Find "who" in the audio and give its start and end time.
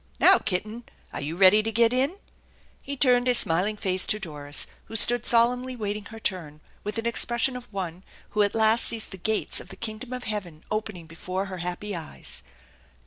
4.85-4.95, 8.31-8.41